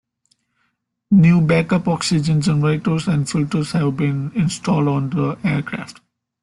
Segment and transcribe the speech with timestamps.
[1.11, 6.01] New backup oxygen generators and filters have been installed on the aircraft.